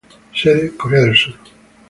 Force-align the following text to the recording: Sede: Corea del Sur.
Sede: 0.33 0.75
Corea 0.75 1.01
del 1.01 1.15
Sur. 1.15 1.35